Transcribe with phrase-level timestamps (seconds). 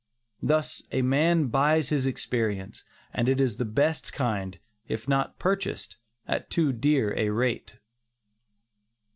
[0.41, 5.97] Thus a man buys his experience, and it is the best kind if not purchased
[6.27, 7.77] at too dear a rate.